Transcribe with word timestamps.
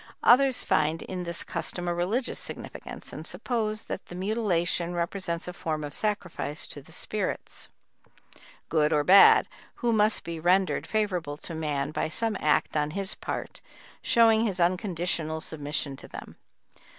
Others 0.23 0.63
find 0.63 1.03
in 1.03 1.25
this 1.25 1.43
custom 1.43 1.87
a 1.87 1.93
religious 1.93 2.39
significance 2.39 3.13
and 3.13 3.27
suppose 3.27 3.83
that 3.83 4.07
the 4.07 4.15
mutilation 4.15 4.95
represents 4.95 5.47
a 5.47 5.53
form 5.53 5.83
of 5.83 5.93
sacrifice 5.93 6.65
to 6.65 6.81
the 6.81 6.91
spirits, 6.91 7.69
good 8.67 8.91
or 8.91 9.03
bad, 9.03 9.47
who 9.75 9.93
must 9.93 10.23
be 10.23 10.39
rendered 10.39 10.87
favorable 10.87 11.37
to 11.37 11.53
man 11.53 11.91
by 11.91 12.09
some 12.09 12.35
act 12.39 12.75
on 12.75 12.89
his 12.97 13.13
part 13.13 13.61
showing 14.01 14.43
his 14.47 14.59
unconditional 14.59 15.39
submission 15.39 15.95
to 15.97 16.07
them. 16.07 16.35